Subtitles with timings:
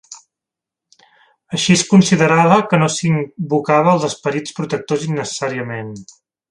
[1.57, 5.99] Així es considerava que no s'invocava els esperits protectors innecessàriament.